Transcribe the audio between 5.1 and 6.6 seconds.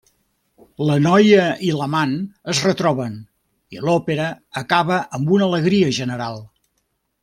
amb una alegria general.